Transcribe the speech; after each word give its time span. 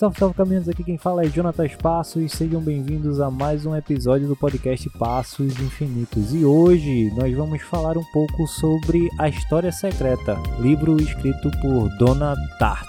Salve, 0.00 0.18
salve 0.18 0.34
caminhos, 0.34 0.66
aqui 0.66 0.82
quem 0.82 0.96
fala 0.96 1.26
é 1.26 1.28
Jonathan 1.28 1.68
Passos 1.76 2.22
e 2.22 2.28
sejam 2.34 2.58
bem-vindos 2.62 3.20
a 3.20 3.30
mais 3.30 3.66
um 3.66 3.76
episódio 3.76 4.26
do 4.26 4.34
podcast 4.34 4.88
Passos 4.98 5.60
Infinitos. 5.60 6.32
E 6.32 6.42
hoje 6.42 7.12
nós 7.18 7.36
vamos 7.36 7.60
falar 7.60 7.98
um 7.98 8.04
pouco 8.10 8.46
sobre 8.46 9.10
A 9.18 9.28
História 9.28 9.70
Secreta, 9.70 10.38
livro 10.58 10.98
escrito 10.98 11.50
por 11.60 11.90
Donna 11.98 12.34
Tartt. 12.58 12.88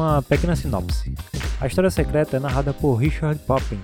Uma 0.00 0.22
pequena 0.22 0.56
sinopse. 0.56 1.14
A 1.60 1.66
história 1.66 1.90
secreta 1.90 2.38
é 2.38 2.40
narrada 2.40 2.72
por 2.72 2.94
Richard 2.94 3.38
Poppin, 3.40 3.78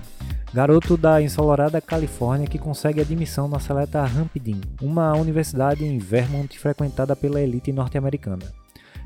garoto 0.51 0.97
da 0.97 1.21
ensolarada 1.21 1.79
Califórnia 1.79 2.47
que 2.47 2.57
consegue 2.57 2.99
admissão 2.99 3.47
na 3.47 3.59
seleta 3.59 4.01
Hampden, 4.01 4.59
uma 4.81 5.13
universidade 5.13 5.85
em 5.85 5.99
Vermont 5.99 6.57
frequentada 6.57 7.15
pela 7.15 7.39
elite 7.39 7.71
norte-americana. 7.71 8.51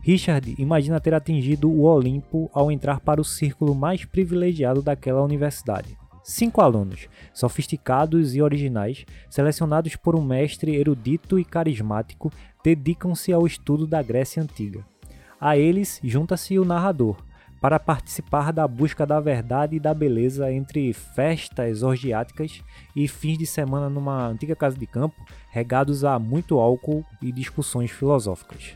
Richard 0.02 0.56
imagina 0.58 1.02
ter 1.02 1.14
atingido 1.14 1.70
o 1.70 1.82
Olimpo 1.82 2.50
ao 2.54 2.72
entrar 2.72 3.02
para 3.02 3.20
o 3.20 3.26
círculo 3.26 3.76
mais 3.76 4.06
privilegiado 4.06 4.82
daquela 4.82 5.22
universidade. 5.22 5.98
Cinco 6.24 6.62
alunos, 6.62 7.10
sofisticados 7.34 8.36
e 8.36 8.42
originais, 8.42 9.04
selecionados 9.30 9.98
por 9.98 10.16
um 10.16 10.24
mestre 10.24 10.78
erudito 10.78 11.38
e 11.38 11.44
carismático, 11.44 12.32
dedicam-se 12.64 13.34
ao 13.34 13.46
estudo 13.46 13.86
da 13.86 14.02
Grécia 14.02 14.42
Antiga. 14.42 14.90
A 15.42 15.58
eles 15.58 16.00
junta-se 16.04 16.60
o 16.60 16.64
narrador, 16.64 17.18
para 17.60 17.80
participar 17.80 18.54
da 18.54 18.68
busca 18.68 19.08
da 19.08 19.20
verdade 19.20 19.76
e 19.76 19.80
da 19.80 19.92
beleza 19.92 20.54
entre 20.54 20.94
festas 20.94 21.82
orgiáticas 21.82 22.62
e 22.96 23.08
fins 23.08 23.40
de 23.40 23.48
semana 23.48 23.90
numa 23.90 24.28
antiga 24.28 24.56
casa 24.56 24.78
de 24.78 24.86
campo, 24.86 25.16
regados 25.50 26.06
a 26.06 26.20
muito 26.20 26.60
álcool 26.60 27.04
e 27.20 27.32
discussões 27.32 27.90
filosóficas. 27.90 28.76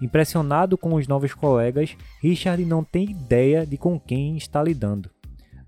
Impressionado 0.00 0.78
com 0.78 0.94
os 0.94 1.06
novos 1.06 1.34
colegas, 1.34 1.94
Richard 2.22 2.64
não 2.64 2.82
tem 2.82 3.10
ideia 3.10 3.66
de 3.66 3.76
com 3.76 4.00
quem 4.00 4.38
está 4.38 4.62
lidando. 4.62 5.10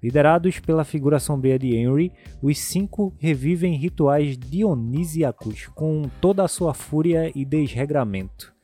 Liderados 0.03 0.61
pela 0.61 0.83
figura 0.83 1.19
sombria 1.19 1.59
de 1.59 1.77
Henry, 1.77 2.11
os 2.41 2.59
cinco 2.59 3.13
revivem 3.19 3.75
rituais 3.75 4.39
dionísicos 4.39 5.67
com 5.75 6.09
toda 6.23 6.43
a 6.43 6.49
sua 6.49 6.73
fúria 6.73 7.31
e 7.35 7.45
desregramento. 7.45 8.57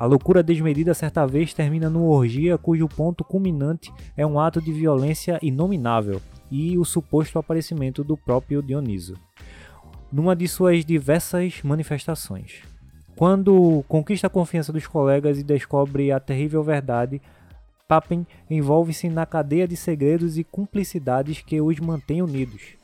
A 0.00 0.06
loucura 0.06 0.42
desmedida 0.42 0.94
certa 0.94 1.26
vez 1.26 1.52
termina 1.52 1.90
numa 1.90 2.08
orgia 2.08 2.56
cujo 2.56 2.88
ponto 2.88 3.22
culminante 3.22 3.92
é 4.16 4.26
um 4.26 4.40
ato 4.40 4.58
de 4.58 4.72
violência 4.72 5.38
inominável 5.42 6.22
e 6.50 6.78
o 6.78 6.86
suposto 6.86 7.38
aparecimento 7.38 8.02
do 8.02 8.16
próprio 8.16 8.62
Dioniso, 8.62 9.14
numa 10.10 10.34
de 10.34 10.48
suas 10.48 10.86
diversas 10.86 11.60
manifestações. 11.62 12.62
Quando 13.14 13.84
conquista 13.88 14.26
a 14.26 14.30
confiança 14.30 14.72
dos 14.72 14.86
colegas 14.86 15.38
e 15.38 15.42
descobre 15.42 16.10
a 16.10 16.18
terrível 16.18 16.62
verdade, 16.62 17.20
Papen 17.86 18.26
envolve-se 18.48 19.10
na 19.10 19.26
cadeia 19.26 19.68
de 19.68 19.76
segredos 19.76 20.38
e 20.38 20.44
cumplicidades 20.44 21.42
que 21.42 21.60
os 21.60 21.78
mantém 21.78 22.22
unidos 22.22 22.80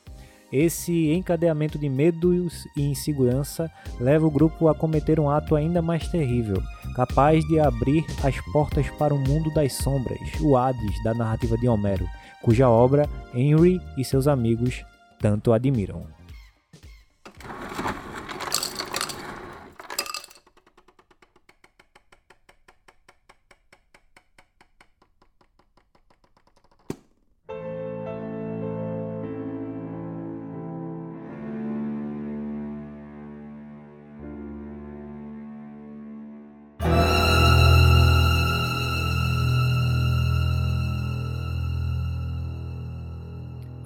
esse 0.53 1.11
encadeamento 1.11 1.79
de 1.79 1.89
medos 1.89 2.67
e 2.77 2.83
insegurança 2.83 3.71
leva 3.99 4.27
o 4.27 4.31
grupo 4.31 4.69
a 4.69 4.75
cometer 4.75 5.19
um 5.19 5.29
ato 5.29 5.57
ainda 5.57 5.83
mais 5.83 6.09
terrível, 6.09 6.63
capaz 6.97 7.47
de 7.47 7.61
abrir 7.61 8.07
as 8.25 8.41
portas 8.51 8.89
para 8.89 9.15
o 9.15 9.19
mundo 9.19 9.53
das 9.53 9.75
sombras, 9.75 10.19
o 10.41 10.57
Hades 10.57 11.03
da 11.05 11.13
narrativa 11.13 11.55
de 11.59 11.69
Homero, 11.69 12.09
cuja 12.41 12.71
obra 12.71 13.07
Henry 13.35 13.79
e 13.99 14.05
seus 14.05 14.27
amigos 14.27 14.83
tanto 15.19 15.53
admiram. 15.53 16.16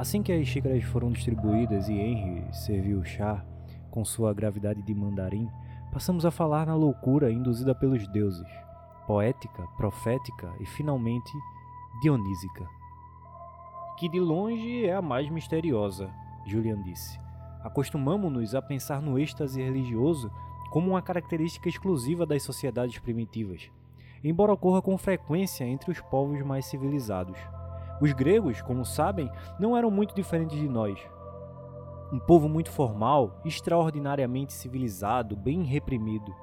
Assim 0.01 0.23
que 0.23 0.33
as 0.33 0.49
xícaras 0.49 0.83
foram 0.85 1.13
distribuídas 1.13 1.91
e 1.91 1.93
Henry 1.93 2.43
serviu 2.55 3.01
o 3.01 3.05
chá 3.05 3.45
com 3.91 4.03
sua 4.03 4.33
gravidade 4.33 4.81
de 4.81 4.95
mandarim, 4.95 5.47
passamos 5.93 6.25
a 6.25 6.31
falar 6.31 6.65
na 6.65 6.75
loucura 6.75 7.31
induzida 7.31 7.75
pelos 7.75 8.09
deuses, 8.09 8.49
poética, 9.07 9.63
profética 9.77 10.51
e 10.59 10.65
finalmente 10.65 11.31
dionísica. 12.01 12.67
Que 13.99 14.09
de 14.09 14.19
longe 14.19 14.87
é 14.87 14.95
a 14.95 15.03
mais 15.03 15.29
misteriosa, 15.29 16.11
Julian 16.47 16.81
disse. 16.81 17.21
Acostumamos-nos 17.63 18.55
a 18.55 18.63
pensar 18.63 19.03
no 19.03 19.19
êxtase 19.19 19.61
religioso 19.61 20.33
como 20.71 20.93
uma 20.93 21.03
característica 21.03 21.69
exclusiva 21.69 22.25
das 22.25 22.43
sociedades 22.43 22.99
primitivas, 23.01 23.71
embora 24.25 24.55
ocorra 24.55 24.81
com 24.81 24.97
frequência 24.97 25.65
entre 25.65 25.91
os 25.91 26.01
povos 26.01 26.41
mais 26.41 26.65
civilizados. 26.65 27.39
Os 28.01 28.13
gregos, 28.13 28.63
como 28.63 28.85
sabem, 28.85 29.31
não 29.59 29.77
eram 29.77 29.91
muito 29.91 30.15
diferentes 30.15 30.59
de 30.59 30.69
nós. 30.69 30.99
Um 32.13 32.19
povo 32.19 32.49
muito 32.49 32.71
formal, 32.71 33.41
extraordinariamente 33.45 34.53
civilizado, 34.53 35.37
bem 35.37 35.63
reprimido. 35.63 36.35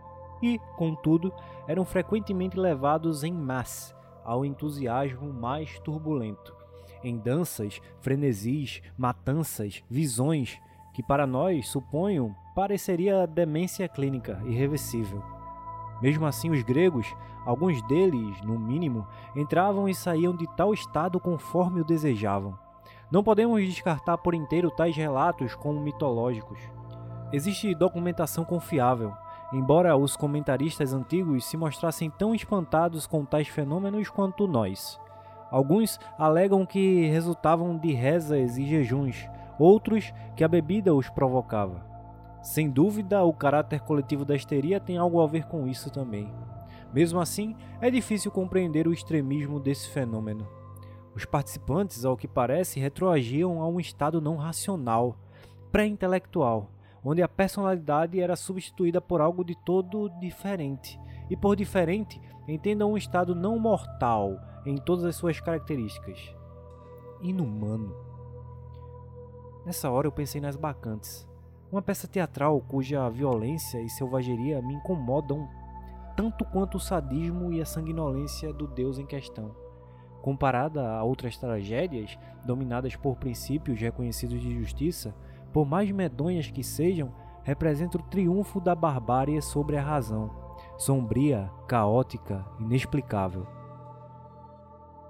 E, 0.41 0.59
contudo, 0.78 1.34
eram 1.67 1.84
frequentemente 1.84 2.57
levados 2.57 3.23
em 3.23 3.34
massa 3.34 3.97
ao 4.23 4.46
entusiasmo 4.46 5.34
mais 5.34 5.79
turbulento, 5.79 6.56
em 7.03 7.17
danças, 7.17 7.81
frenesis, 8.01 8.81
matanças, 8.97 9.84
visões, 9.90 10.59
que 10.94 11.01
para 11.01 11.25
nós, 11.25 11.69
suponho, 11.69 12.35
pareceria 12.53 13.25
demência 13.25 13.88
clínica 13.88 14.41
irreversível. 14.46 15.37
Mesmo 16.02 16.25
assim, 16.25 16.50
os 16.50 16.62
gregos, 16.63 17.16
alguns 17.46 17.81
deles, 17.84 18.41
no 18.41 18.58
mínimo, 18.58 19.08
entravam 19.35 19.88
e 19.90 19.96
saíam 19.96 20.35
de 20.35 20.47
tal 20.56 20.74
estado 20.74 21.19
conforme 21.19 21.81
o 21.81 21.85
desejavam. 21.85 22.58
Não 23.09 23.24
podemos 23.24 23.66
descartar 23.66 24.18
por 24.18 24.34
inteiro 24.34 24.69
tais 24.69 24.96
relatos 24.96 25.56
como 25.56 25.80
mitológicos. 25.80 26.59
Existe 27.31 27.74
documentação 27.74 28.44
confiável, 28.44 29.13
embora 29.53 29.96
os 29.96 30.16
comentaristas 30.16 30.94
antigos 30.94 31.46
se 31.46 31.58
mostrassem 31.58 32.09
tão 32.09 32.35
espantados 32.35 33.08
com 33.08 33.24
tais 33.25 33.47
fenômenos 33.47 34.09
quanto 34.09 34.47
nós. 34.47 35.00
Alguns 35.50 35.97
alegam 36.18 36.66
que 36.66 37.08
resultavam 37.08 37.78
de 37.78 37.94
rezas 37.94 38.58
e 38.58 38.66
jejuns, 38.66 39.28
outros 39.58 40.14
que 40.35 40.44
a 40.44 40.47
bebida 40.47 40.94
os 40.94 41.09
provocava. 41.09 41.97
Sem 42.42 42.70
dúvida, 42.70 43.24
o 43.24 43.34
caráter 43.34 43.81
coletivo 43.81 44.24
da 44.24 44.36
histeria 44.36 44.80
tem 44.80 44.98
algo 44.98 45.22
a 45.22 45.28
ver 45.28 45.46
com 45.48 45.68
isso 45.68 45.90
também. 45.90 46.31
Mesmo 46.94 47.20
assim, 47.20 47.56
é 47.81 47.90
difícil 47.90 48.31
compreender 48.31 48.88
o 48.88 48.94
extremismo 48.94 49.59
desse 49.59 49.90
fenômeno. 49.90 50.47
Os 51.14 51.26
participantes, 51.26 52.06
ao 52.06 52.16
que 52.16 52.28
parece, 52.28 52.80
retroagiam 52.80 53.62
a 53.62 53.68
um 53.68 53.80
estado 53.80 54.22
não 54.22 54.38
racional, 54.38 55.18
pré-intelectual, 55.72 56.70
onde 57.03 57.22
a 57.22 57.28
personalidade 57.28 58.20
era 58.22 58.35
substituída 58.35 59.02
por 59.02 59.20
algo 59.20 59.44
de 59.44 59.56
todo 59.66 60.09
diferente. 60.20 61.00
E 61.29 61.35
por 61.35 61.56
diferente, 61.56 62.22
entendam 62.47 62.91
um 62.91 62.97
estado 62.97 63.35
não 63.35 63.59
mortal 63.59 64.40
em 64.66 64.78
todas 64.78 65.03
as 65.03 65.16
suas 65.16 65.40
características. 65.40 66.34
Inumano. 67.22 67.96
Nessa 69.66 69.90
hora 69.90 70.08
eu 70.08 70.11
pensei 70.11 70.40
nas 70.40 70.56
bacantes 70.56 71.28
uma 71.72 71.81
peça 71.81 72.08
teatral 72.08 72.61
cuja 72.61 73.09
violência 73.09 73.81
e 73.81 73.90
selvageria 73.90 74.61
me 74.61 74.75
incomodam 74.75 75.47
tanto 76.16 76.43
quanto 76.46 76.75
o 76.75 76.79
sadismo 76.79 77.52
e 77.53 77.61
a 77.61 77.66
sanguinolência 77.66 78.52
do 78.52 78.67
deus 78.67 78.97
em 78.97 79.05
questão. 79.05 79.55
Comparada 80.22 80.90
a 80.90 81.03
outras 81.03 81.37
tragédias 81.37 82.17
dominadas 82.46 82.96
por 82.96 83.17
princípios 83.17 83.79
reconhecidos 83.79 84.41
de 84.41 84.53
justiça, 84.59 85.14
por 85.53 85.66
mais 85.66 85.91
medonhas 85.91 86.49
que 86.49 86.64
sejam, 86.64 87.14
representa 87.43 87.97
o 87.97 88.03
triunfo 88.03 88.59
da 88.59 88.73
barbárie 88.73 89.41
sobre 89.41 89.78
a 89.78 89.81
razão, 89.81 90.31
sombria, 90.78 91.52
caótica, 91.67 92.46
inexplicável. 92.59 93.46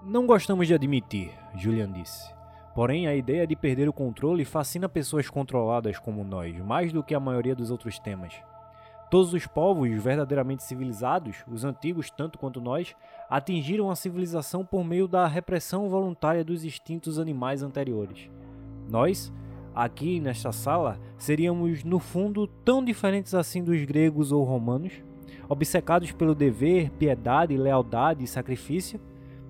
Não 0.03 0.27
gostamos 0.27 0.68
de 0.68 0.74
admitir, 0.74 1.31
Julian 1.56 1.92
disse. 1.92 2.37
Porém, 2.77 3.07
a 3.07 3.15
ideia 3.15 3.47
de 3.47 3.56
perder 3.56 3.89
o 3.89 3.91
controle 3.91 4.45
fascina 4.45 4.88
pessoas 4.88 5.27
controladas 5.27 5.97
como 5.97 6.24
nós, 6.24 6.56
mais 6.59 6.94
do 6.94 7.01
que 7.01 7.15
a 7.15 7.19
maioria 7.19 7.56
dos 7.56 7.71
outros 7.71 7.97
temas. 7.97 8.35
Todos 9.09 9.33
os 9.33 9.47
povos 9.47 9.89
verdadeiramente 10.00 10.62
civilizados, 10.62 11.38
os 11.51 11.63
antigos 11.63 12.12
tanto 12.12 12.38
quanto 12.38 12.62
nós, 12.62 12.95
atingiram 13.27 13.89
a 13.89 13.95
civilização 13.95 14.63
por 14.63 14.83
meio 14.83 15.07
da 15.07 15.25
repressão 15.25 15.89
voluntária 15.89 16.45
dos 16.45 16.63
instintos 16.63 17.18
animais 17.18 17.63
anteriores. 17.63 18.29
Nós, 18.88 19.33
aqui 19.74 20.19
nesta 20.19 20.51
sala, 20.51 21.00
seríamos 21.18 21.83
no 21.83 21.97
fundo 21.97 22.45
tão 22.45 22.85
diferentes 22.85 23.33
assim 23.33 23.63
dos 23.63 23.83
gregos 23.85 24.31
ou 24.31 24.44
romanos, 24.44 24.94
obcecados 25.50 26.12
pelo 26.12 26.35
dever, 26.35 26.91
piedade, 26.91 27.57
lealdade 27.57 28.24
e 28.24 28.27
sacrifício, 28.27 29.01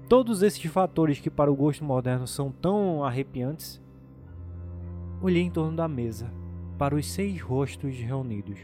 todos 0.07 0.41
esses 0.41 0.63
fatores 0.71 1.19
que 1.19 1.29
para 1.29 1.51
o 1.51 1.55
gosto 1.55 1.83
moderno 1.83 2.25
são 2.25 2.49
tão 2.49 3.03
arrepiantes. 3.03 3.81
Olhei 5.21 5.43
em 5.43 5.51
torno 5.51 5.75
da 5.75 5.87
mesa, 5.87 6.31
para 6.77 6.95
os 6.95 7.05
seis 7.05 7.41
rostos 7.41 7.97
reunidos. 7.97 8.57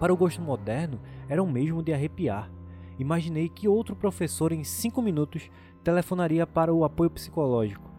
Para 0.00 0.14
o 0.14 0.16
gosto 0.16 0.40
moderno, 0.40 0.98
era 1.28 1.42
o 1.42 1.50
mesmo 1.50 1.82
de 1.82 1.92
arrepiar. 1.92 2.50
Imaginei 2.98 3.50
que 3.50 3.68
outro 3.68 3.94
professor 3.94 4.50
em 4.50 4.64
cinco 4.64 5.02
minutos 5.02 5.50
telefonaria 5.82 6.46
para 6.46 6.72
o 6.72 6.84
apoio 6.84 7.10
psicológico, 7.10 7.90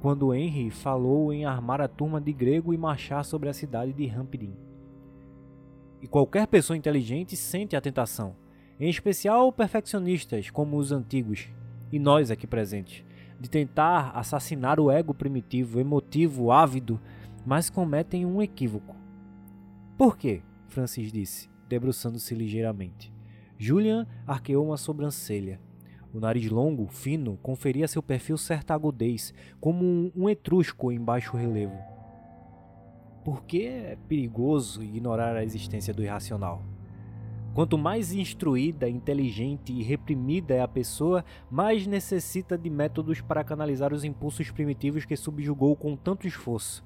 quando 0.00 0.32
Henry 0.32 0.70
falou 0.70 1.30
em 1.30 1.44
armar 1.44 1.82
a 1.82 1.88
turma 1.88 2.20
de 2.20 2.32
grego 2.32 2.72
e 2.72 2.78
marchar 2.78 3.22
sobre 3.22 3.50
a 3.50 3.54
cidade 3.54 3.92
de 3.92 4.06
Rampidin. 4.06 4.54
E 6.00 6.06
qualquer 6.06 6.46
pessoa 6.46 6.76
inteligente 6.76 7.36
sente 7.36 7.76
a 7.76 7.80
tentação, 7.82 8.34
em 8.80 8.88
especial 8.88 9.52
perfeccionistas 9.52 10.48
como 10.48 10.78
os 10.78 10.92
antigos, 10.92 11.50
e 11.92 11.98
nós 11.98 12.30
aqui 12.30 12.46
presentes, 12.46 13.04
de 13.38 13.48
tentar 13.48 14.10
assassinar 14.14 14.80
o 14.80 14.90
ego 14.90 15.14
primitivo, 15.14 15.78
emotivo, 15.78 16.50
ávido, 16.50 17.00
mas 17.44 17.70
cometem 17.70 18.24
um 18.26 18.42
equívoco. 18.42 18.96
Por 19.96 20.16
quê? 20.16 20.42
Francis 20.68 21.12
disse, 21.12 21.48
debruçando-se 21.68 22.34
ligeiramente. 22.34 23.12
Julian 23.58 24.06
arqueou 24.26 24.66
uma 24.66 24.76
sobrancelha. 24.76 25.60
O 26.12 26.20
nariz 26.20 26.50
longo, 26.50 26.86
fino, 26.86 27.38
conferia 27.42 27.84
a 27.84 27.88
seu 27.88 28.02
perfil 28.02 28.38
certa 28.38 28.74
agudez, 28.74 29.32
como 29.60 29.84
um, 29.84 30.10
um 30.14 30.28
etrusco 30.28 30.90
em 30.90 30.98
baixo 30.98 31.36
relevo. 31.36 31.76
Por 33.24 33.44
que 33.44 33.66
é 33.66 33.98
perigoso 34.08 34.82
ignorar 34.82 35.36
a 35.36 35.44
existência 35.44 35.92
do 35.92 36.02
irracional? 36.02 36.62
Quanto 37.56 37.78
mais 37.78 38.12
instruída, 38.12 38.86
inteligente 38.86 39.72
e 39.72 39.82
reprimida 39.82 40.52
é 40.52 40.60
a 40.60 40.68
pessoa, 40.68 41.24
mais 41.50 41.86
necessita 41.86 42.58
de 42.58 42.68
métodos 42.68 43.22
para 43.22 43.42
canalizar 43.42 43.94
os 43.94 44.04
impulsos 44.04 44.50
primitivos 44.50 45.06
que 45.06 45.16
subjugou 45.16 45.74
com 45.74 45.96
tanto 45.96 46.26
esforço. 46.26 46.84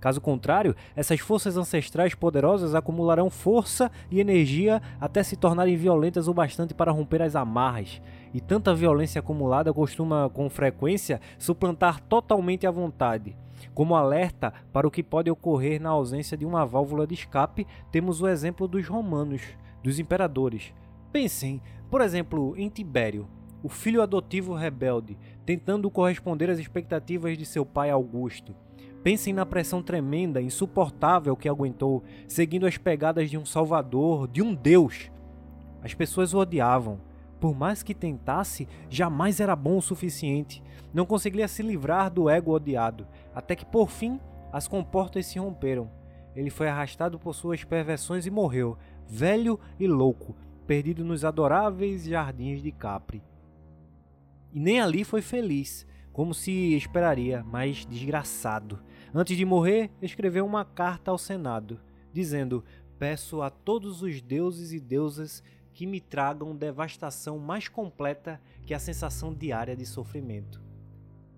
Caso 0.00 0.20
contrário, 0.20 0.74
essas 0.96 1.20
forças 1.20 1.56
ancestrais 1.56 2.12
poderosas 2.12 2.74
acumularão 2.74 3.30
força 3.30 3.88
e 4.10 4.18
energia 4.18 4.82
até 5.00 5.22
se 5.22 5.36
tornarem 5.36 5.76
violentas 5.76 6.26
o 6.26 6.34
bastante 6.34 6.74
para 6.74 6.90
romper 6.90 7.22
as 7.22 7.36
amarras, 7.36 8.02
e 8.34 8.40
tanta 8.40 8.74
violência 8.74 9.20
acumulada 9.20 9.72
costuma, 9.72 10.28
com 10.28 10.50
frequência, 10.50 11.20
suplantar 11.38 12.00
totalmente 12.00 12.66
a 12.66 12.70
vontade. 12.72 13.36
Como 13.74 13.94
alerta 13.94 14.52
para 14.72 14.86
o 14.86 14.90
que 14.90 15.02
pode 15.02 15.30
ocorrer 15.30 15.80
na 15.80 15.90
ausência 15.90 16.36
de 16.36 16.44
uma 16.44 16.64
válvula 16.64 17.06
de 17.06 17.14
escape, 17.14 17.66
temos 17.90 18.22
o 18.22 18.28
exemplo 18.28 18.66
dos 18.66 18.86
romanos, 18.86 19.42
dos 19.82 19.98
imperadores. 19.98 20.72
Pensem, 21.12 21.60
por 21.90 22.00
exemplo, 22.00 22.54
em 22.56 22.68
Tibério, 22.68 23.28
o 23.62 23.68
filho 23.68 24.02
adotivo 24.02 24.54
rebelde, 24.54 25.18
tentando 25.44 25.90
corresponder 25.90 26.50
às 26.50 26.58
expectativas 26.58 27.36
de 27.36 27.44
seu 27.44 27.66
pai 27.66 27.90
Augusto. 27.90 28.54
Pensem 29.02 29.32
na 29.32 29.46
pressão 29.46 29.82
tremenda, 29.82 30.42
insuportável 30.42 31.34
que 31.36 31.48
aguentou, 31.48 32.02
seguindo 32.28 32.66
as 32.66 32.76
pegadas 32.76 33.30
de 33.30 33.38
um 33.38 33.46
salvador, 33.46 34.28
de 34.28 34.42
um 34.42 34.54
Deus. 34.54 35.10
As 35.82 35.94
pessoas 35.94 36.34
o 36.34 36.38
odiavam. 36.38 37.00
Por 37.40 37.56
mais 37.56 37.82
que 37.82 37.94
tentasse, 37.94 38.68
jamais 38.90 39.40
era 39.40 39.56
bom 39.56 39.78
o 39.78 39.82
suficiente. 39.82 40.62
Não 40.92 41.06
conseguia 41.06 41.48
se 41.48 41.62
livrar 41.62 42.10
do 42.10 42.28
ego 42.28 42.52
odiado, 42.52 43.08
até 43.34 43.56
que 43.56 43.64
por 43.64 43.88
fim 43.88 44.20
as 44.52 44.68
comportas 44.68 45.24
se 45.26 45.38
romperam. 45.38 45.90
Ele 46.36 46.50
foi 46.50 46.68
arrastado 46.68 47.18
por 47.18 47.34
suas 47.34 47.64
perversões 47.64 48.26
e 48.26 48.30
morreu, 48.30 48.76
velho 49.08 49.58
e 49.78 49.86
louco, 49.86 50.36
perdido 50.66 51.04
nos 51.04 51.24
adoráveis 51.24 52.04
jardins 52.04 52.62
de 52.62 52.70
Capri. 52.70 53.22
E 54.52 54.60
nem 54.60 54.80
ali 54.80 55.02
foi 55.02 55.22
feliz, 55.22 55.86
como 56.12 56.34
se 56.34 56.74
esperaria, 56.74 57.42
mas 57.42 57.86
desgraçado. 57.86 58.80
Antes 59.14 59.36
de 59.36 59.44
morrer, 59.44 59.90
escreveu 60.02 60.44
uma 60.44 60.64
carta 60.64 61.10
ao 61.10 61.18
Senado, 61.18 61.80
dizendo: 62.12 62.64
Peço 62.98 63.40
a 63.42 63.48
todos 63.48 64.02
os 64.02 64.20
deuses 64.20 64.72
e 64.72 64.78
deusas 64.78 65.42
que 65.72 65.86
me 65.86 66.00
tragam 66.00 66.54
devastação 66.54 67.38
mais 67.38 67.68
completa 67.68 68.40
que 68.66 68.74
a 68.74 68.78
sensação 68.78 69.32
diária 69.32 69.76
de 69.76 69.86
sofrimento. 69.86 70.62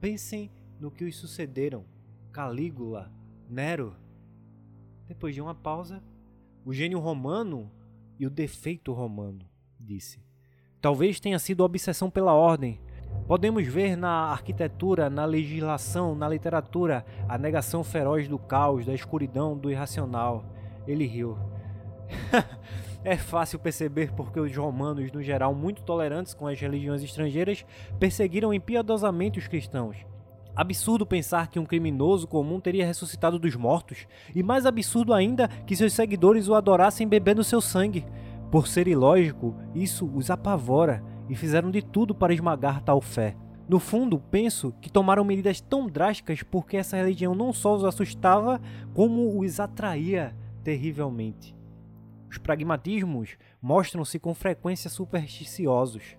Pensem 0.00 0.50
no 0.80 0.90
que 0.90 1.04
os 1.04 1.16
sucederam: 1.16 1.84
Calígula, 2.32 3.12
Nero. 3.48 3.96
Depois 5.06 5.34
de 5.34 5.40
uma 5.40 5.54
pausa, 5.54 6.02
o 6.64 6.72
gênio 6.72 6.98
romano 6.98 7.70
e 8.18 8.26
o 8.26 8.30
defeito 8.30 8.92
romano, 8.92 9.44
disse. 9.78 10.22
Talvez 10.80 11.20
tenha 11.20 11.38
sido 11.38 11.62
obsessão 11.62 12.10
pela 12.10 12.32
ordem, 12.32 12.80
Podemos 13.26 13.66
ver 13.66 13.96
na 13.96 14.30
arquitetura, 14.30 15.08
na 15.08 15.24
legislação, 15.24 16.14
na 16.14 16.28
literatura, 16.28 17.04
a 17.28 17.38
negação 17.38 17.84
feroz 17.84 18.28
do 18.28 18.38
caos, 18.38 18.84
da 18.84 18.92
escuridão, 18.92 19.56
do 19.56 19.70
irracional. 19.70 20.44
Ele 20.86 21.06
riu. 21.06 21.38
é 23.04 23.16
fácil 23.16 23.58
perceber 23.58 24.12
porque 24.12 24.38
os 24.38 24.56
romanos, 24.56 25.10
no 25.10 25.22
geral 25.22 25.54
muito 25.54 25.82
tolerantes 25.82 26.34
com 26.34 26.46
as 26.46 26.60
religiões 26.60 27.02
estrangeiras, 27.02 27.64
perseguiram 27.98 28.54
impiedosamente 28.54 29.38
os 29.38 29.48
cristãos. 29.48 29.96
Absurdo 30.54 31.06
pensar 31.06 31.48
que 31.48 31.58
um 31.58 31.64
criminoso 31.64 32.28
comum 32.28 32.60
teria 32.60 32.86
ressuscitado 32.86 33.38
dos 33.38 33.56
mortos, 33.56 34.06
e 34.34 34.42
mais 34.42 34.66
absurdo 34.66 35.14
ainda 35.14 35.48
que 35.48 35.74
seus 35.74 35.94
seguidores 35.94 36.46
o 36.46 36.54
adorassem 36.54 37.08
bebendo 37.08 37.42
seu 37.42 37.60
sangue. 37.60 38.04
Por 38.50 38.68
ser 38.68 38.86
ilógico, 38.86 39.56
isso 39.74 40.08
os 40.14 40.30
apavora 40.30 41.02
e 41.28 41.34
fizeram 41.34 41.70
de 41.70 41.82
tudo 41.82 42.14
para 42.14 42.34
esmagar 42.34 42.82
tal 42.82 43.00
fé. 43.00 43.34
No 43.66 43.78
fundo, 43.78 44.22
penso 44.30 44.74
que 44.80 44.92
tomaram 44.92 45.24
medidas 45.24 45.60
tão 45.60 45.86
drásticas 45.86 46.42
porque 46.42 46.76
essa 46.76 46.98
religião 46.98 47.34
não 47.34 47.52
só 47.52 47.74
os 47.74 47.84
assustava, 47.84 48.60
como 48.92 49.40
os 49.40 49.58
atraía 49.58 50.36
terrivelmente. 50.62 51.56
Os 52.32 52.38
pragmatismos 52.38 53.36
mostram-se 53.60 54.18
com 54.18 54.32
frequência 54.32 54.88
supersticiosos. 54.88 56.16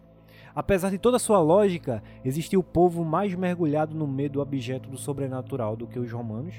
Apesar 0.54 0.92
de 0.92 1.00
toda 1.00 1.18
sua 1.18 1.40
lógica, 1.40 2.04
existia 2.24 2.60
o 2.60 2.64
povo 2.64 3.04
mais 3.04 3.34
mergulhado 3.34 3.96
no 3.96 4.06
medo 4.06 4.40
objeto 4.40 4.92
do 4.92 4.98
sobrenatural 4.98 5.76
do 5.76 5.88
que 5.88 5.98
os 5.98 6.12
romanos. 6.12 6.54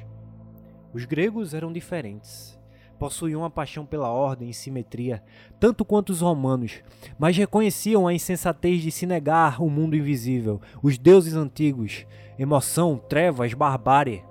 Os 0.92 1.04
gregos 1.04 1.54
eram 1.54 1.72
diferentes 1.72 2.58
possuíam 2.98 3.42
uma 3.42 3.50
paixão 3.50 3.84
pela 3.84 4.08
ordem 4.10 4.48
e 4.48 4.54
simetria, 4.54 5.22
tanto 5.60 5.84
quanto 5.84 6.10
os 6.10 6.20
romanos, 6.20 6.80
mas 7.18 7.36
reconheciam 7.36 8.06
a 8.06 8.14
insensatez 8.14 8.82
de 8.82 8.90
se 8.90 9.04
negar 9.04 9.60
o 9.60 9.68
mundo 9.68 9.96
invisível, 9.96 10.60
os 10.82 10.96
deuses 10.96 11.34
antigos, 11.34 12.06
emoção, 12.38 12.96
trevas, 12.96 13.52
barbárie. 13.52 14.24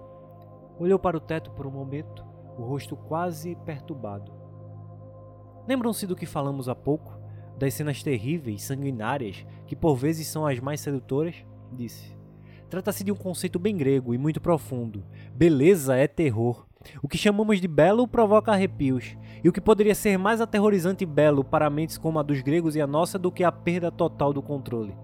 Olhou 0.80 0.98
para 0.98 1.18
o 1.18 1.20
teto 1.20 1.52
por 1.52 1.68
um 1.68 1.72
momento, 1.72 2.26
o 2.58 2.64
rosto 2.64 2.96
quase 2.96 3.56
perturbado. 3.66 4.43
Lembram-se 5.68 6.06
do 6.06 6.16
que 6.16 6.26
falamos 6.26 6.68
há 6.68 6.76
pouco? 6.76 7.18
Das 7.58 7.74
cenas 7.74 8.04
terríveis, 8.04 8.64
sanguinárias, 8.64 9.46
que 9.66 9.76
por 9.76 9.96
vezes 9.96 10.28
são 10.28 10.46
as 10.46 10.60
mais 10.60 10.82
sedutoras? 10.82 11.36
Disse. 11.72 12.16
Trata-se 12.70 13.04
de 13.04 13.12
um 13.12 13.16
conceito 13.16 13.60
bem 13.60 13.78
grego 13.78 14.14
e 14.14 14.18
muito 14.18 14.42
profundo. 14.42 15.06
Beleza 15.34 15.96
é 15.96 16.08
terror. 16.08 16.66
O 17.02 17.08
que 17.08 17.18
chamamos 17.18 17.62
de 17.62 17.68
belo 17.68 18.08
provoca 18.08 18.52
arrepios, 18.52 19.16
e 19.44 19.48
o 19.48 19.54
que 19.54 19.62
poderia 19.62 19.96
ser 19.96 20.18
mais 20.18 20.42
aterrorizante 20.42 21.04
e 21.04 21.08
belo 21.08 21.44
para 21.44 21.70
mentes 21.70 21.98
como 21.98 22.20
a 22.20 22.24
dos 22.24 22.42
gregos 22.42 22.76
e 22.76 22.82
a 22.82 22.88
nossa 22.88 23.18
do 23.18 23.32
que 23.32 23.44
a 23.44 23.52
perda 23.52 23.92
total 23.92 24.34
do 24.34 24.42
controle. 24.42 24.98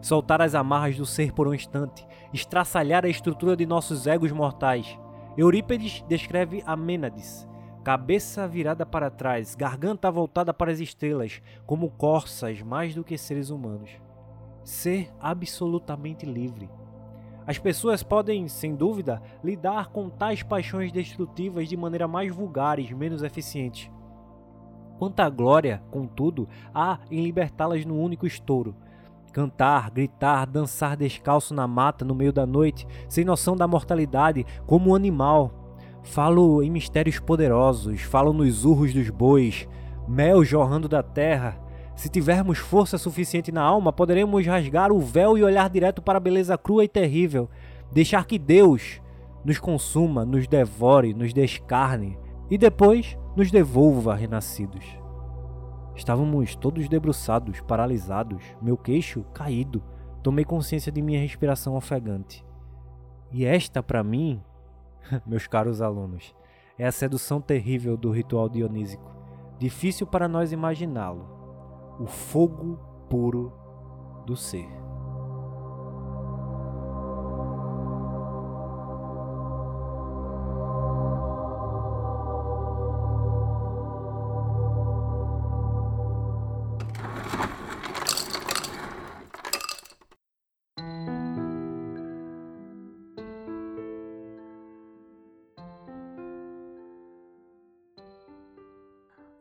Soltar 0.00 0.40
as 0.40 0.54
amarras 0.54 0.96
do 0.96 1.04
ser 1.04 1.32
por 1.32 1.46
um 1.46 1.54
instante, 1.54 2.06
estraçalhar 2.32 3.04
a 3.04 3.08
estrutura 3.08 3.54
de 3.54 3.66
nossos 3.66 4.06
egos 4.06 4.32
mortais. 4.32 4.98
Eurípedes 5.36 6.02
descreve 6.08 6.62
a 6.66 6.74
Mênades, 6.74 7.46
cabeça 7.82 8.46
virada 8.46 8.84
para 8.84 9.10
trás, 9.10 9.54
garganta 9.54 10.10
voltada 10.10 10.52
para 10.52 10.70
as 10.70 10.80
estrelas, 10.80 11.42
como 11.66 11.90
corças 11.90 12.62
mais 12.62 12.94
do 12.94 13.04
que 13.04 13.16
seres 13.16 13.50
humanos. 13.50 13.90
Ser 14.62 15.10
absolutamente 15.20 16.26
livre 16.26 16.68
as 17.50 17.58
pessoas 17.58 18.00
podem, 18.00 18.46
sem 18.46 18.76
dúvida, 18.76 19.20
lidar 19.42 19.88
com 19.88 20.08
tais 20.08 20.40
paixões 20.40 20.92
destrutivas 20.92 21.68
de 21.68 21.76
maneira 21.76 22.06
mais 22.06 22.32
vulgar 22.32 22.78
e 22.78 22.94
menos 22.94 23.24
eficiente. 23.24 23.90
Quanta 25.00 25.28
glória, 25.28 25.82
contudo, 25.90 26.48
há 26.72 27.00
em 27.10 27.20
libertá-las 27.20 27.84
num 27.84 28.00
único 28.00 28.24
estouro. 28.24 28.76
Cantar, 29.32 29.90
gritar, 29.90 30.46
dançar 30.46 30.96
descalço 30.96 31.52
na 31.52 31.66
mata 31.66 32.04
no 32.04 32.14
meio 32.14 32.32
da 32.32 32.46
noite, 32.46 32.86
sem 33.08 33.24
noção 33.24 33.56
da 33.56 33.66
mortalidade, 33.66 34.46
como 34.64 34.90
um 34.90 34.94
animal. 34.94 35.50
Falo 36.02 36.62
em 36.62 36.70
mistérios 36.70 37.18
poderosos, 37.18 38.00
falo 38.02 38.32
nos 38.32 38.64
urros 38.64 38.92
dos 38.94 39.10
bois, 39.10 39.68
mel 40.08 40.44
jorrando 40.44 40.88
da 40.88 41.02
terra. 41.02 41.60
Se 41.94 42.08
tivermos 42.08 42.58
força 42.58 42.96
suficiente 42.96 43.52
na 43.52 43.62
alma, 43.62 43.92
poderemos 43.92 44.46
rasgar 44.46 44.90
o 44.90 44.98
véu 44.98 45.36
e 45.36 45.44
olhar 45.44 45.68
direto 45.68 46.00
para 46.00 46.16
a 46.16 46.20
beleza 46.20 46.56
crua 46.56 46.84
e 46.84 46.88
terrível, 46.88 47.48
deixar 47.92 48.24
que 48.24 48.38
Deus 48.38 49.00
nos 49.44 49.58
consuma, 49.58 50.24
nos 50.24 50.46
devore, 50.46 51.14
nos 51.14 51.32
descarne 51.32 52.18
e 52.50 52.56
depois 52.56 53.16
nos 53.36 53.50
devolva 53.50 54.14
renascidos. 54.14 54.84
Estávamos 55.94 56.56
todos 56.56 56.88
debruçados, 56.88 57.60
paralisados, 57.60 58.42
meu 58.62 58.76
queixo 58.76 59.22
caído. 59.34 59.82
Tomei 60.22 60.44
consciência 60.44 60.90
de 60.90 61.02
minha 61.02 61.20
respiração 61.20 61.76
ofegante. 61.76 62.44
E 63.30 63.44
esta, 63.44 63.82
para 63.82 64.02
mim, 64.02 64.40
meus 65.26 65.46
caros 65.46 65.80
alunos, 65.80 66.34
é 66.78 66.86
a 66.86 66.92
sedução 66.92 67.40
terrível 67.40 67.96
do 67.96 68.10
ritual 68.10 68.48
dionísico. 68.48 69.14
Difícil 69.58 70.06
para 70.06 70.26
nós 70.26 70.52
imaginá-lo. 70.52 71.28
O 71.98 72.06
fogo 72.06 72.78
puro 73.08 73.52
do 74.24 74.34
ser. 74.34 74.68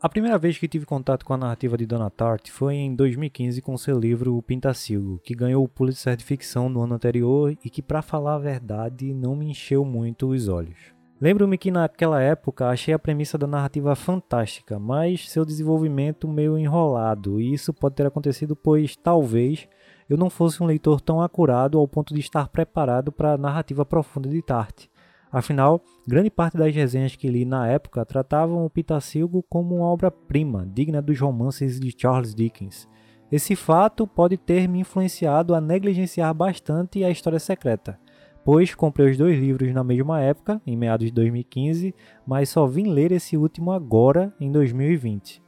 A 0.01 0.07
primeira 0.07 0.37
vez 0.37 0.57
que 0.57 0.65
tive 0.65 0.85
contato 0.85 1.25
com 1.25 1.33
a 1.33 1.37
narrativa 1.37 1.77
de 1.77 1.85
Donna 1.85 2.09
Tartt 2.09 2.49
foi 2.49 2.75
em 2.75 2.95
2015 2.95 3.61
com 3.61 3.77
seu 3.77 3.99
livro 3.99 4.37
O 4.37 4.41
Pintacilgo, 4.41 5.19
que 5.19 5.35
ganhou 5.35 5.61
o 5.61 5.67
Pulitzer 5.67 6.15
de 6.15 6.23
ficção 6.23 6.69
no 6.69 6.81
ano 6.81 6.95
anterior 6.95 7.51
e 7.65 7.69
que, 7.69 7.81
para 7.81 8.01
falar 8.01 8.35
a 8.35 8.39
verdade, 8.39 9.13
não 9.13 9.35
me 9.35 9.49
encheu 9.49 9.83
muito 9.83 10.29
os 10.29 10.47
olhos. 10.47 10.77
Lembro-me 11.19 11.57
que 11.57 11.69
naquela 11.69 12.21
época 12.21 12.69
achei 12.69 12.93
a 12.93 12.99
premissa 12.99 13.37
da 13.37 13.45
narrativa 13.45 13.93
fantástica, 13.93 14.79
mas 14.79 15.29
seu 15.29 15.43
desenvolvimento 15.43 16.29
meio 16.29 16.57
enrolado, 16.57 17.41
e 17.41 17.53
isso 17.53 17.73
pode 17.73 17.95
ter 17.95 18.05
acontecido 18.05 18.55
pois 18.55 18.95
talvez 18.95 19.67
eu 20.09 20.15
não 20.15 20.29
fosse 20.29 20.63
um 20.63 20.65
leitor 20.65 21.01
tão 21.01 21.21
acurado 21.21 21.77
ao 21.77 21.85
ponto 21.85 22.13
de 22.13 22.21
estar 22.21 22.47
preparado 22.47 23.11
para 23.11 23.33
a 23.33 23.37
narrativa 23.37 23.85
profunda 23.85 24.29
de 24.29 24.41
Tartt. 24.41 24.89
Afinal, 25.31 25.83
grande 26.07 26.31
parte 26.31 26.57
das 26.57 26.73
resenhas 26.73 27.15
que 27.15 27.27
li 27.27 27.45
na 27.45 27.67
época 27.67 28.03
tratavam 28.03 28.65
o 28.65 28.69
Pitacilgo 28.69 29.43
como 29.47 29.75
uma 29.75 29.85
obra-prima, 29.85 30.67
digna 30.73 31.01
dos 31.01 31.19
romances 31.19 31.79
de 31.79 31.93
Charles 31.95 32.33
Dickens. 32.33 32.89
Esse 33.31 33.55
fato 33.55 34.07
pode 34.07 34.37
ter 34.37 34.67
me 34.67 34.79
influenciado 34.79 35.53
a 35.53 35.61
negligenciar 35.61 36.33
bastante 36.33 37.03
a 37.03 37.11
história 37.11 37.39
secreta, 37.39 37.99
pois 38.43 38.73
comprei 38.73 39.11
os 39.11 39.17
dois 39.17 39.37
livros 39.37 39.71
na 39.71 39.83
mesma 39.83 40.19
época, 40.19 40.59
em 40.65 40.75
meados 40.75 41.05
de 41.05 41.13
2015, 41.13 41.93
mas 42.25 42.49
só 42.49 42.65
vim 42.65 42.87
ler 42.87 43.11
esse 43.11 43.37
último 43.37 43.71
agora, 43.71 44.33
em 44.39 44.51
2020. 44.51 45.43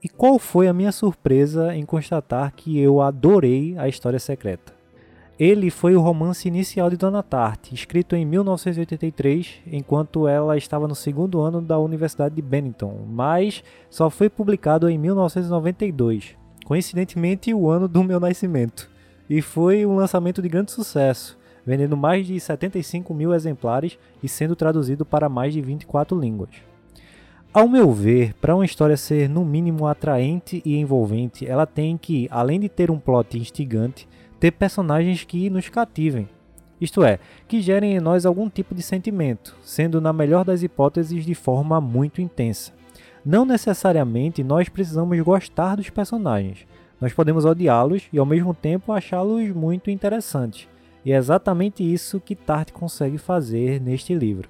E 0.00 0.08
qual 0.08 0.38
foi 0.38 0.68
a 0.68 0.72
minha 0.72 0.92
surpresa 0.92 1.74
em 1.74 1.84
constatar 1.84 2.54
que 2.54 2.78
eu 2.78 3.00
adorei 3.00 3.76
a 3.76 3.88
história 3.88 4.20
secreta? 4.20 4.75
Ele 5.38 5.70
foi 5.70 5.94
o 5.94 6.00
romance 6.00 6.48
inicial 6.48 6.88
de 6.88 6.96
Dona 6.96 7.22
Tartt, 7.22 7.70
escrito 7.74 8.16
em 8.16 8.24
1983, 8.24 9.56
enquanto 9.66 10.26
ela 10.26 10.56
estava 10.56 10.88
no 10.88 10.94
segundo 10.94 11.42
ano 11.42 11.60
da 11.60 11.78
Universidade 11.78 12.34
de 12.34 12.40
Bennington, 12.40 13.04
mas 13.06 13.62
só 13.90 14.08
foi 14.08 14.30
publicado 14.30 14.88
em 14.88 14.96
1992, 14.96 16.34
coincidentemente 16.64 17.52
o 17.52 17.68
ano 17.68 17.86
do 17.86 18.02
meu 18.02 18.18
nascimento. 18.18 18.90
E 19.28 19.42
foi 19.42 19.84
um 19.84 19.96
lançamento 19.96 20.40
de 20.40 20.48
grande 20.48 20.72
sucesso, 20.72 21.36
vendendo 21.66 21.98
mais 21.98 22.26
de 22.26 22.40
75 22.40 23.12
mil 23.12 23.34
exemplares 23.34 23.98
e 24.22 24.28
sendo 24.30 24.56
traduzido 24.56 25.04
para 25.04 25.28
mais 25.28 25.52
de 25.52 25.60
24 25.60 26.18
línguas. 26.18 26.50
Ao 27.52 27.68
meu 27.68 27.92
ver, 27.92 28.32
para 28.40 28.54
uma 28.54 28.64
história 28.64 28.96
ser 28.96 29.28
no 29.28 29.44
mínimo 29.44 29.86
atraente 29.86 30.62
e 30.64 30.76
envolvente, 30.76 31.46
ela 31.46 31.66
tem 31.66 31.98
que, 31.98 32.26
além 32.30 32.58
de 32.58 32.70
ter 32.70 32.90
um 32.90 32.98
plot 32.98 33.38
instigante, 33.38 34.08
ter 34.46 34.52
personagens 34.52 35.24
que 35.24 35.50
nos 35.50 35.68
cativem, 35.68 36.28
isto 36.80 37.02
é, 37.02 37.18
que 37.48 37.60
gerem 37.60 37.96
em 37.96 38.00
nós 38.00 38.24
algum 38.24 38.48
tipo 38.48 38.76
de 38.76 38.82
sentimento, 38.82 39.56
sendo 39.60 40.00
na 40.00 40.12
melhor 40.12 40.44
das 40.44 40.62
hipóteses 40.62 41.26
de 41.26 41.34
forma 41.34 41.80
muito 41.80 42.20
intensa. 42.20 42.72
Não 43.24 43.44
necessariamente 43.44 44.44
nós 44.44 44.68
precisamos 44.68 45.18
gostar 45.20 45.74
dos 45.74 45.90
personagens, 45.90 46.64
nós 47.00 47.12
podemos 47.12 47.44
odiá-los 47.44 48.04
e 48.12 48.20
ao 48.20 48.24
mesmo 48.24 48.54
tempo 48.54 48.92
achá-los 48.92 49.50
muito 49.50 49.90
interessantes. 49.90 50.68
E 51.04 51.10
é 51.10 51.16
exatamente 51.16 51.82
isso 51.82 52.20
que 52.20 52.36
Tarte 52.36 52.72
consegue 52.72 53.18
fazer 53.18 53.80
neste 53.80 54.14
livro. 54.14 54.48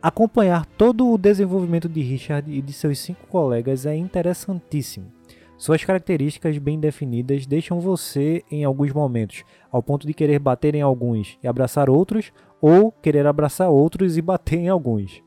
Acompanhar 0.00 0.64
todo 0.64 1.12
o 1.12 1.18
desenvolvimento 1.18 1.90
de 1.90 2.00
Richard 2.00 2.50
e 2.50 2.62
de 2.62 2.72
seus 2.72 2.98
cinco 3.00 3.26
colegas 3.26 3.84
é 3.84 3.94
interessantíssimo. 3.94 5.17
Suas 5.58 5.82
características 5.84 6.56
bem 6.56 6.78
definidas 6.78 7.44
deixam 7.44 7.80
você, 7.80 8.44
em 8.48 8.64
alguns 8.64 8.92
momentos, 8.92 9.42
ao 9.72 9.82
ponto 9.82 10.06
de 10.06 10.14
querer 10.14 10.38
bater 10.38 10.72
em 10.76 10.82
alguns 10.82 11.36
e 11.42 11.48
abraçar 11.48 11.90
outros, 11.90 12.32
ou 12.60 12.92
querer 12.92 13.26
abraçar 13.26 13.68
outros 13.68 14.16
e 14.16 14.22
bater 14.22 14.60
em 14.60 14.68
alguns. 14.68 15.20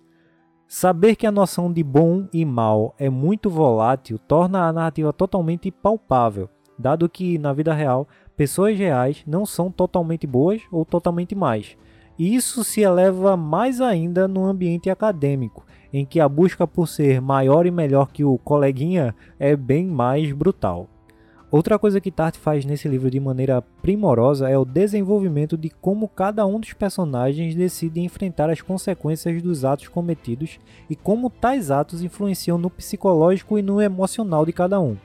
Saber 0.65 1.17
que 1.17 1.27
a 1.27 1.31
noção 1.31 1.71
de 1.71 1.83
bom 1.83 2.29
e 2.31 2.45
mal 2.45 2.95
é 2.97 3.09
muito 3.09 3.49
volátil 3.49 4.17
torna 4.17 4.65
a 4.65 4.71
narrativa 4.71 5.11
totalmente 5.11 5.69
palpável, 5.69 6.49
dado 6.79 7.09
que, 7.09 7.37
na 7.37 7.51
vida 7.51 7.73
real, 7.73 8.07
pessoas 8.37 8.79
reais 8.79 9.23
não 9.27 9.45
são 9.45 9.69
totalmente 9.69 10.25
boas 10.25 10.61
ou 10.71 10.85
totalmente 10.85 11.35
más. 11.35 11.75
E 12.17 12.33
isso 12.33 12.63
se 12.63 12.79
eleva 12.79 13.35
mais 13.35 13.81
ainda 13.81 14.29
no 14.29 14.45
ambiente 14.45 14.89
acadêmico, 14.89 15.65
em 15.93 16.05
que 16.05 16.19
a 16.19 16.27
busca 16.27 16.67
por 16.67 16.87
ser 16.87 17.21
maior 17.21 17.65
e 17.65 17.71
melhor 17.71 18.11
que 18.11 18.23
o 18.23 18.37
coleguinha 18.37 19.15
é 19.39 19.55
bem 19.55 19.85
mais 19.85 20.31
brutal. 20.31 20.87
Outra 21.51 21.77
coisa 21.77 21.99
que 21.99 22.09
Tart 22.09 22.37
faz 22.37 22.63
nesse 22.63 22.87
livro 22.87 23.11
de 23.11 23.19
maneira 23.19 23.61
primorosa 23.81 24.49
é 24.49 24.57
o 24.57 24.63
desenvolvimento 24.63 25.57
de 25.57 25.69
como 25.69 26.07
cada 26.07 26.45
um 26.45 26.61
dos 26.61 26.71
personagens 26.71 27.53
decide 27.53 27.99
enfrentar 27.99 28.49
as 28.49 28.61
consequências 28.61 29.41
dos 29.41 29.65
atos 29.65 29.89
cometidos 29.89 30.59
e 30.89 30.95
como 30.95 31.29
tais 31.29 31.69
atos 31.69 32.01
influenciam 32.01 32.57
no 32.57 32.69
psicológico 32.69 33.59
e 33.59 33.61
no 33.61 33.81
emocional 33.81 34.45
de 34.45 34.53
cada 34.53 34.79
um. 34.79 34.95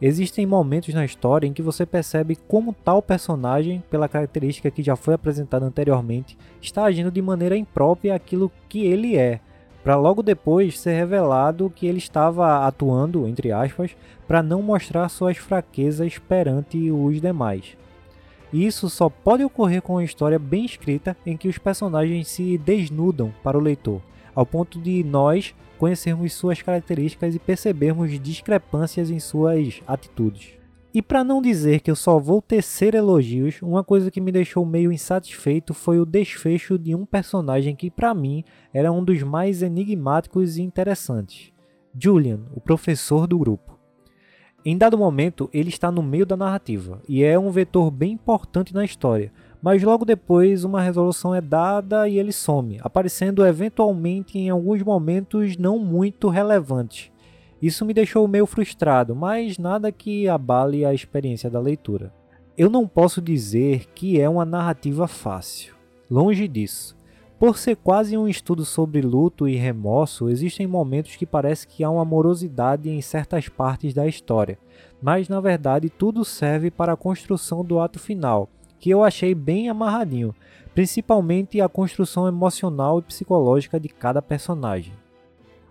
Existem 0.00 0.46
momentos 0.46 0.94
na 0.94 1.04
história 1.04 1.48
em 1.48 1.52
que 1.52 1.62
você 1.62 1.84
percebe 1.84 2.36
como 2.36 2.72
tal 2.72 3.02
personagem, 3.02 3.82
pela 3.90 4.08
característica 4.08 4.70
que 4.70 4.84
já 4.84 4.94
foi 4.94 5.14
apresentada 5.14 5.66
anteriormente, 5.66 6.38
está 6.60 6.84
agindo 6.84 7.10
de 7.10 7.20
maneira 7.20 7.56
imprópria 7.56 8.14
àquilo 8.14 8.52
que 8.68 8.86
ele 8.86 9.16
é, 9.16 9.40
para 9.82 9.96
logo 9.96 10.22
depois 10.22 10.78
ser 10.78 10.92
revelado 10.92 11.72
que 11.74 11.86
ele 11.86 11.98
estava 11.98 12.66
atuando, 12.66 13.26
entre 13.26 13.50
aspas, 13.50 13.96
para 14.28 14.42
não 14.42 14.62
mostrar 14.62 15.08
suas 15.08 15.36
fraquezas 15.36 16.18
perante 16.18 16.90
os 16.90 17.20
demais. 17.20 17.76
Isso 18.52 18.88
só 18.90 19.08
pode 19.08 19.42
ocorrer 19.42 19.82
com 19.82 19.94
uma 19.94 20.04
história 20.04 20.38
bem 20.38 20.64
escrita 20.64 21.16
em 21.26 21.36
que 21.36 21.48
os 21.48 21.58
personagens 21.58 22.28
se 22.28 22.58
desnudam 22.58 23.32
para 23.42 23.58
o 23.58 23.60
leitor, 23.60 24.00
ao 24.34 24.46
ponto 24.46 24.78
de 24.78 25.02
nós 25.02 25.54
conhecermos 25.78 26.32
suas 26.34 26.62
características 26.62 27.34
e 27.34 27.38
percebermos 27.38 28.20
discrepâncias 28.20 29.10
em 29.10 29.18
suas 29.18 29.80
atitudes. 29.86 30.61
E 30.94 31.00
para 31.00 31.24
não 31.24 31.40
dizer 31.40 31.80
que 31.80 31.90
eu 31.90 31.96
só 31.96 32.18
vou 32.18 32.42
tecer 32.42 32.94
elogios, 32.94 33.62
uma 33.62 33.82
coisa 33.82 34.10
que 34.10 34.20
me 34.20 34.30
deixou 34.30 34.66
meio 34.66 34.92
insatisfeito 34.92 35.72
foi 35.72 35.98
o 35.98 36.04
desfecho 36.04 36.78
de 36.78 36.94
um 36.94 37.06
personagem 37.06 37.74
que 37.74 37.90
para 37.90 38.12
mim 38.12 38.44
era 38.74 38.92
um 38.92 39.02
dos 39.02 39.22
mais 39.22 39.62
enigmáticos 39.62 40.58
e 40.58 40.62
interessantes. 40.62 41.50
Julian, 41.98 42.40
o 42.54 42.60
professor 42.60 43.26
do 43.26 43.38
grupo. 43.38 43.78
Em 44.64 44.76
dado 44.76 44.98
momento, 44.98 45.48
ele 45.52 45.70
está 45.70 45.90
no 45.90 46.02
meio 46.02 46.26
da 46.26 46.36
narrativa 46.36 47.00
e 47.08 47.24
é 47.24 47.38
um 47.38 47.50
vetor 47.50 47.90
bem 47.90 48.12
importante 48.12 48.74
na 48.74 48.84
história, 48.84 49.32
mas 49.62 49.82
logo 49.82 50.04
depois 50.04 50.62
uma 50.62 50.82
resolução 50.82 51.34
é 51.34 51.40
dada 51.40 52.06
e 52.06 52.18
ele 52.18 52.32
some, 52.32 52.78
aparecendo 52.82 53.46
eventualmente 53.46 54.38
em 54.38 54.50
alguns 54.50 54.82
momentos 54.82 55.56
não 55.56 55.78
muito 55.78 56.28
relevantes. 56.28 57.11
Isso 57.62 57.84
me 57.84 57.94
deixou 57.94 58.26
meio 58.26 58.44
frustrado, 58.44 59.14
mas 59.14 59.56
nada 59.56 59.92
que 59.92 60.28
abale 60.28 60.84
a 60.84 60.92
experiência 60.92 61.48
da 61.48 61.60
leitura. 61.60 62.12
Eu 62.58 62.68
não 62.68 62.88
posso 62.88 63.22
dizer 63.22 63.86
que 63.94 64.20
é 64.20 64.28
uma 64.28 64.44
narrativa 64.44 65.06
fácil. 65.06 65.76
Longe 66.10 66.48
disso. 66.48 67.00
Por 67.38 67.56
ser 67.56 67.76
quase 67.76 68.16
um 68.16 68.28
estudo 68.28 68.64
sobre 68.64 69.00
luto 69.00 69.48
e 69.48 69.56
remorso, 69.56 70.28
existem 70.28 70.66
momentos 70.66 71.16
que 71.16 71.24
parece 71.24 71.66
que 71.66 71.82
há 71.82 71.90
uma 71.90 72.02
amorosidade 72.02 72.90
em 72.90 73.00
certas 73.00 73.48
partes 73.48 73.94
da 73.94 74.06
história, 74.06 74.58
mas 75.00 75.28
na 75.28 75.40
verdade 75.40 75.88
tudo 75.88 76.24
serve 76.24 76.70
para 76.70 76.92
a 76.92 76.96
construção 76.96 77.64
do 77.64 77.80
ato 77.80 77.98
final, 77.98 78.48
que 78.78 78.90
eu 78.90 79.02
achei 79.02 79.34
bem 79.34 79.68
amarradinho, 79.68 80.34
principalmente 80.74 81.60
a 81.60 81.68
construção 81.68 82.28
emocional 82.28 82.98
e 82.98 83.02
psicológica 83.02 83.78
de 83.78 83.88
cada 83.88 84.22
personagem. 84.22 84.92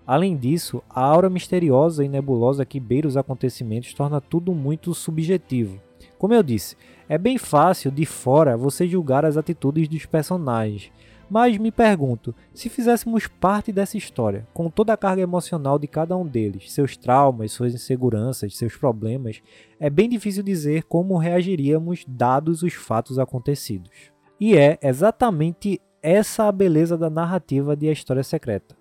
Além 0.05 0.35
disso, 0.35 0.81
a 0.89 1.01
aura 1.01 1.29
misteriosa 1.29 2.03
e 2.03 2.09
nebulosa 2.09 2.65
que 2.65 2.79
beira 2.79 3.07
os 3.07 3.17
acontecimentos 3.17 3.93
torna 3.93 4.19
tudo 4.19 4.53
muito 4.53 4.93
subjetivo. 4.93 5.79
Como 6.17 6.33
eu 6.33 6.43
disse, 6.43 6.75
é 7.07 7.17
bem 7.17 7.37
fácil 7.37 7.91
de 7.91 8.05
fora 8.05 8.57
você 8.57 8.87
julgar 8.87 9.25
as 9.25 9.37
atitudes 9.37 9.87
dos 9.87 10.05
personagens, 10.05 10.91
mas 11.31 11.57
me 11.57 11.71
pergunto, 11.71 12.35
se 12.53 12.67
fizéssemos 12.67 13.25
parte 13.25 13.71
dessa 13.71 13.97
história, 13.97 14.45
com 14.53 14.69
toda 14.69 14.91
a 14.91 14.97
carga 14.97 15.21
emocional 15.21 15.79
de 15.79 15.87
cada 15.87 16.17
um 16.17 16.27
deles, 16.27 16.73
seus 16.73 16.97
traumas, 16.97 17.53
suas 17.53 17.73
inseguranças, 17.73 18.57
seus 18.57 18.75
problemas, 18.75 19.41
é 19.79 19.89
bem 19.89 20.09
difícil 20.09 20.43
dizer 20.43 20.83
como 20.83 21.17
reagiríamos 21.17 22.03
dados 22.05 22.63
os 22.63 22.73
fatos 22.73 23.17
acontecidos. 23.17 24.11
E 24.37 24.57
é 24.57 24.77
exatamente 24.81 25.79
essa 26.03 26.49
a 26.49 26.51
beleza 26.51 26.97
da 26.97 27.09
narrativa 27.09 27.77
de 27.77 27.87
A 27.87 27.93
História 27.93 28.23
Secreta. 28.23 28.80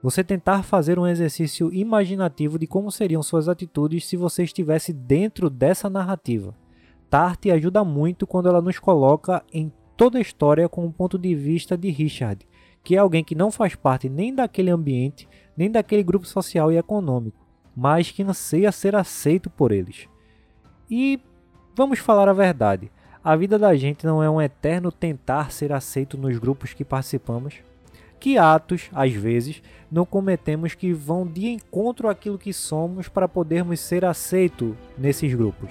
Você 0.00 0.22
tentar 0.22 0.62
fazer 0.62 0.98
um 0.98 1.06
exercício 1.06 1.72
imaginativo 1.72 2.58
de 2.58 2.68
como 2.68 2.90
seriam 2.90 3.22
suas 3.22 3.48
atitudes 3.48 4.06
se 4.06 4.16
você 4.16 4.44
estivesse 4.44 4.92
dentro 4.92 5.50
dessa 5.50 5.90
narrativa. 5.90 6.54
Tarte 7.10 7.50
ajuda 7.50 7.82
muito 7.82 8.26
quando 8.26 8.48
ela 8.48 8.62
nos 8.62 8.78
coloca 8.78 9.42
em 9.52 9.72
toda 9.96 10.18
a 10.18 10.20
história 10.20 10.68
com 10.68 10.86
o 10.86 10.92
ponto 10.92 11.18
de 11.18 11.34
vista 11.34 11.76
de 11.76 11.90
Richard, 11.90 12.46
que 12.84 12.94
é 12.94 12.98
alguém 12.98 13.24
que 13.24 13.34
não 13.34 13.50
faz 13.50 13.74
parte 13.74 14.08
nem 14.08 14.32
daquele 14.32 14.70
ambiente, 14.70 15.28
nem 15.56 15.68
daquele 15.68 16.04
grupo 16.04 16.26
social 16.26 16.70
e 16.70 16.76
econômico, 16.76 17.44
mas 17.74 18.12
que 18.12 18.22
anseia 18.22 18.70
ser 18.70 18.94
aceito 18.94 19.50
por 19.50 19.72
eles. 19.72 20.08
E 20.88 21.20
vamos 21.74 21.98
falar 21.98 22.28
a 22.28 22.32
verdade: 22.32 22.92
a 23.24 23.34
vida 23.34 23.58
da 23.58 23.74
gente 23.74 24.06
não 24.06 24.22
é 24.22 24.30
um 24.30 24.40
eterno 24.40 24.92
tentar 24.92 25.50
ser 25.50 25.72
aceito 25.72 26.16
nos 26.16 26.38
grupos 26.38 26.72
que 26.72 26.84
participamos. 26.84 27.60
Que 28.20 28.36
atos, 28.36 28.90
às 28.92 29.12
vezes, 29.12 29.62
não 29.90 30.04
cometemos 30.04 30.74
que 30.74 30.92
vão 30.92 31.26
de 31.26 31.46
encontro 31.48 32.08
àquilo 32.08 32.38
que 32.38 32.52
somos 32.52 33.08
para 33.08 33.28
podermos 33.28 33.80
ser 33.80 34.04
aceitos 34.04 34.74
nesses 34.96 35.32
grupos? 35.34 35.70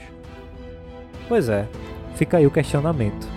Pois 1.28 1.50
é, 1.50 1.68
fica 2.16 2.38
aí 2.38 2.48
o 2.48 2.52
questionamento. 2.52 3.37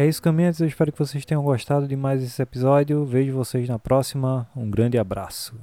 É 0.00 0.06
isso, 0.06 0.22
caminhantes. 0.22 0.58
Eu 0.58 0.66
espero 0.66 0.90
que 0.90 0.98
vocês 0.98 1.26
tenham 1.26 1.42
gostado 1.42 1.86
de 1.86 1.94
mais 1.94 2.22
esse 2.22 2.40
episódio. 2.40 3.04
Vejo 3.04 3.34
vocês 3.34 3.68
na 3.68 3.78
próxima. 3.78 4.48
Um 4.56 4.70
grande 4.70 4.96
abraço. 4.96 5.54